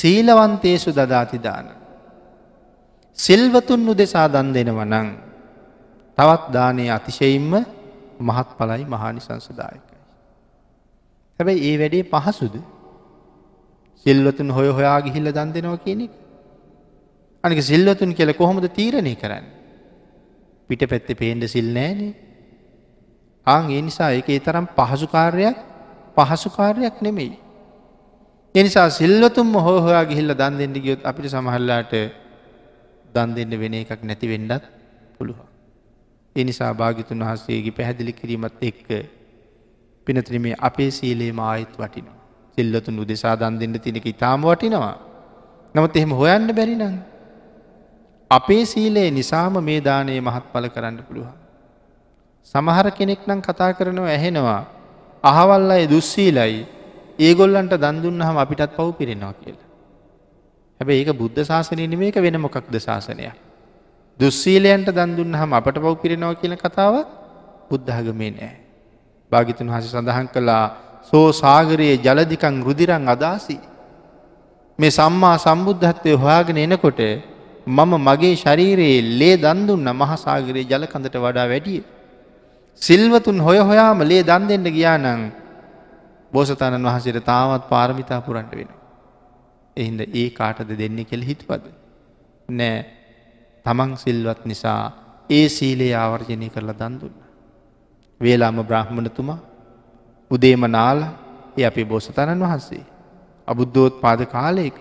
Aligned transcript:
සීලවන්තේසු 0.00 0.90
දදාතිදාන. 0.92 1.66
සිල්වතුන් 3.18 3.88
උදෙසා 3.88 4.26
දන් 4.28 4.48
දෙනවනං 4.54 5.08
තවත් 6.18 6.44
දානය 6.50 6.84
අතිශයින්ම 6.90 7.52
මහත් 8.20 8.48
පලයි 8.58 8.84
මහානිසංසදායකයි. 8.86 9.98
හැබැයි 11.40 11.60
ඒ 11.66 11.76
වැඩේ 11.78 12.04
පහසුද 12.04 12.54
සිල්වතුන් 14.06 14.50
හොය 14.50 14.68
හොයා 14.70 14.98
ගිහිල්ල 15.02 15.28
දන් 15.28 15.54
දෙනවා 15.54 15.78
කියන 15.78 16.00
එක. 16.00 16.12
අනික 17.44 17.60
සිල්වතුන් 17.62 18.14
කියල 18.14 18.32
කොහොමද 18.34 18.66
තීරණය 18.70 19.14
කරන්න. 19.16 19.46
පිට 20.70 20.82
පැත්තේ 20.84 21.14
පේන්ඩ 21.14 21.44
සිල් 21.46 21.68
නෑනේ. 21.68 22.12
ආං 23.46 23.70
ඒ 23.70 23.82
නිසා 23.82 24.10
එක 24.12 24.28
ඒ 24.28 24.40
තරම් 24.40 24.66
පහසුකාරයක් 24.68 25.56
පහසුකාරයක් 26.16 26.96
නෙමෙයි. 27.00 27.38
එනිසා 28.54 28.90
සිල්වතුන්ම 28.90 29.52
හෝ 29.56 29.78
හොයා 29.80 30.04
ගිහිල්ල 30.04 30.34
දන් 30.34 30.58
දෙන්න 30.58 30.74
ගියොත් 30.76 31.02
අපිට 31.04 31.30
සමහල්ලාට 31.30 31.92
දන් 33.14 33.34
දෙන්න 33.36 33.52
වෙන 33.60 33.74
එකක් 33.74 34.02
නැති 34.02 34.26
වෙන්නත් 34.28 34.64
පුළුවන්. 35.18 35.46
එනිසා 36.36 36.72
භාගිතුන් 36.74 37.20
වහන්සේගේ 37.20 37.70
පැහැදිලි 37.70 38.12
කිරීමත් 38.12 38.62
එක්ක 38.62 38.88
පිනතිරීමේ 40.06 40.56
අපේ 40.60 40.90
සීලේ 40.90 41.32
මායත් 41.32 41.78
වටිනවා. 41.78 42.18
සිල්ලතුන් 42.58 42.98
උදෙසා 42.98 43.36
දන් 43.36 43.60
දෙන්න 43.60 43.78
තිනෙක 43.78 44.06
ඉතාම 44.06 44.42
වටිනවා. 44.42 44.96
නමුත් 45.74 45.96
එහෙම 45.96 46.12
හොයන්න 46.12 46.50
බැරිනං. 46.52 46.98
අපේ 48.30 48.64
සීලේ 48.64 49.10
නිසාම 49.10 49.62
මේ 49.62 49.80
දානයේ 49.80 50.20
මහත් 50.20 50.44
පල 50.52 50.66
කරන්න 50.66 50.98
පුළුවන්. 51.06 51.38
සමහර 52.54 52.90
කෙනෙක් 52.90 53.22
නම් 53.28 53.40
කතා 53.40 53.72
කරනවා 53.74 54.10
ඇහෙනවා. 54.10 54.60
අහවල් 55.24 55.70
අය 55.70 55.86
දුස්සීලයි 55.86 56.79
ඒගොල්ලන්ට 57.20 57.74
දන්දුන්න 57.76 58.22
හම 58.22 58.36
අපිටත් 58.36 58.72
පව් 58.72 58.88
පිරෙනවා 58.98 59.34
කියලා. 59.34 59.68
හැබැ 60.80 60.96
ඒක 60.96 61.10
බුද්ධ 61.14 61.40
ශාසනය 61.42 61.86
නිමේක 61.86 62.16
වෙන 62.16 62.36
මොකක්ද 62.38 62.76
ශාසනයක්. 62.78 63.34
දුස්සීලයන්ට 64.20 64.88
දන්දුන්න 64.90 65.34
හම 65.34 65.52
අපට 65.52 65.76
පව් 65.76 65.94
පිරෙනවා 65.96 66.34
කියන 66.34 66.54
කතාව 66.56 66.94
බුද්ධහගමේ 67.70 68.30
නෑ. 68.32 68.54
භාගිතුන් 69.32 69.68
හස 69.68 69.90
සඳහන් 69.90 70.28
කළා 70.28 70.64
සෝ 71.04 71.26
සාගරයේ 71.34 71.96
ජලදිකං 71.98 72.62
රුදිරං 72.62 73.04
අදාසි. 73.06 73.58
මේ 74.78 74.92
සම්මා 74.92 75.36
සම්බුද්ධත්වය 75.38 76.16
හොයාගෙන 76.16 76.58
එනකොට 76.58 77.00
මම 77.68 77.92
මගේ 78.00 78.34
ශරීරයේ 78.36 79.00
ලේ 79.14 79.36
දන්දුන්න 79.36 79.88
මහසාගරයේ 79.92 80.64
ජලකඳට 80.64 81.16
වඩා 81.16 81.46
වැඩිය. 81.46 81.82
සිල්වතුන් 82.82 83.38
හොය 83.40 83.58
හොයාම 83.60 84.00
ලේ 84.02 84.22
දන් 84.22 84.48
දෙන්න 84.48 84.66
ගියානං 84.68 85.06
බෝසතාණන් 86.32 86.86
වහසට 86.86 87.24
තාමත් 87.24 87.68
පාරමිතා 87.68 88.20
පුරන්ට 88.20 88.52
වෙන. 88.52 88.70
එහින්ද 89.76 90.00
ඒ 90.12 90.28
කාටද 90.30 90.70
දෙන්නේ 90.74 91.04
කෙළ 91.04 91.22
හිතුවද. 91.22 91.64
නෑ 92.48 92.78
තමන් 93.66 93.96
සිල්වත් 93.96 94.44
නිසා 94.44 94.82
ඒ 95.30 95.46
සීලේ 95.48 95.94
ආවර්ජනය 95.94 96.48
කරලා 96.48 96.78
දන්දුන්න. 96.78 97.16
වේලාම 98.20 98.60
බ්‍රහ්මණතුමා 98.62 99.40
උදේම 100.30 100.64
නාල 100.68 101.00
ඒ 101.56 101.64
අපේ 101.64 101.84
බෝසතණන් 101.84 102.40
වහන්සේ. 102.40 102.84
අබුද්ධෝත් 103.48 104.00
පාද 104.00 104.20
කාලයක. 104.26 104.76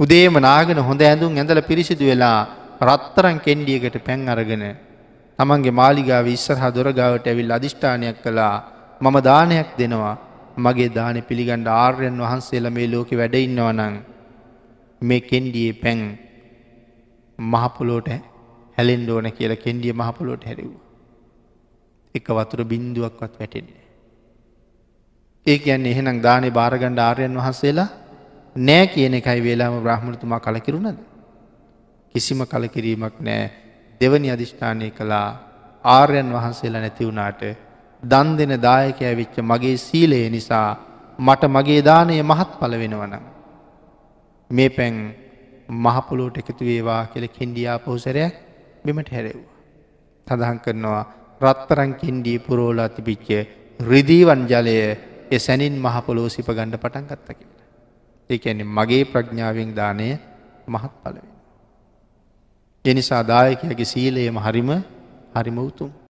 උදේම 0.00 0.34
නාගෙන 0.40 0.78
හොඳ 0.80 1.00
ඇඳුම් 1.02 1.32
ඇඳල 1.34 1.60
පිරිසිදු 1.62 2.04
වෙලා 2.04 2.38
රත්තරන් 2.82 3.38
කෙන්ඩියකට 3.38 3.96
පැන් 4.00 4.28
අරගෙන 4.28 4.64
තමන්ගේ 5.38 5.72
මාලිගාව 5.72 6.26
ඉස්සරහ 6.28 6.64
දොරගාවට 6.70 7.26
ඇවිල් 7.26 7.50
අධිෂ්ඨානයක් 7.50 8.18
කළා 8.24 8.54
මම 9.02 9.16
දානයක් 9.20 9.70
දෙනවා 9.76 10.16
මගේ 10.56 10.90
දාන 10.90 11.16
පිළිගණ්ඩ 11.22 11.68
ආර්යන් 11.74 12.18
වහන්සේල 12.18 12.66
මේ 12.70 12.86
ලෝක 12.86 13.10
වැඩඉන්නවනං 13.12 13.94
මේ 15.02 15.20
කෙන්ඩියේ 15.22 15.72
පැන් 15.74 16.00
මහපොලෝට 17.38 18.08
හැලෙන්ඩ 18.78 19.08
ඕන 19.08 19.26
කියලා 19.30 19.56
කෙන්ඩිය 19.56 19.92
මහපොලෝට 19.92 20.44
හැරවූ. 20.44 20.80
එක 22.14 22.26
වතුර 22.30 22.60
බින්දුවක්වත් 22.64 23.34
වැටෙන්නේ. 23.34 23.82
ඒ 25.46 25.58
කියන්න 25.58 25.86
එහෙනම් 25.86 26.18
දානෙ 26.20 26.48
භාරගණ්ඩ 26.50 27.00
ආර්යන් 27.00 27.34
වහන්සේලා 27.34 27.88
නෑ 28.56 28.86
කියන 28.86 29.14
එකයි 29.14 29.40
වෙලාම 29.40 29.74
බ්‍රහ්මණතුමා 29.80 30.40
කලකිරුණද. 30.40 31.00
කිසිම 32.14 32.40
කලකිරීමක් 32.44 33.16
නෑ 33.20 33.50
දෙවනි 34.00 34.30
අධිෂ්ඨානය 34.30 34.90
කළා 34.92 35.28
ආර්යන් 35.84 36.28
වහන්සේලා 36.32 36.80
නැති 36.80 37.04
වුණාට 37.04 37.42
දන් 38.02 38.36
දෙන 38.36 38.54
දායකය 38.60 39.04
වෙච්ච 39.16 39.36
මගේ 39.42 39.76
සීලය 39.78 40.20
නිසා 40.30 40.68
මට 41.18 41.42
මගේ 41.48 41.82
දානය 41.82 42.16
මහත් 42.22 42.50
පල 42.60 42.74
වෙනවන. 42.74 43.14
මේ 44.50 44.68
පැන් 44.68 44.96
මහපොලෝට 45.84 46.36
එකතු 46.38 46.64
වේවා 46.64 47.02
කියල 47.06 47.26
කෙන්ඩියා 47.28 47.78
පෝසරයක් 47.78 48.34
බිමට 48.84 49.08
හැරෙව්වා. 49.08 49.56
සඳහන් 50.26 50.58
කරනවා 50.64 51.04
රත්තරං 51.40 51.92
කෙන්ඩී 51.94 52.38
පුරෝලා 52.38 52.88
තිබිච්ච 52.88 53.28
රිදීවන් 53.80 54.42
ජලය 54.46 54.76
එ 55.30 55.38
සැනින් 55.38 55.74
මහපොලෝ 55.78 56.28
සිප 56.28 56.48
ගණ්ඩ 56.48 56.82
පටන් 56.82 57.06
ගත්ත 57.06 57.28
කියලා. 57.38 57.66
ඒඇන්නේ 58.30 58.72
මගේ 58.78 59.04
ප්‍රඥාවෙන් 59.04 59.70
දානය 59.74 60.08
මහත් 60.68 60.92
පලවෙන. 61.02 61.26
එනිසා 62.84 63.22
දායකයගේ 63.24 63.84
සීලයම 63.84 64.38
හරිම 64.38 64.70
හරිම 65.34 65.58
උතුම්. 65.60 65.92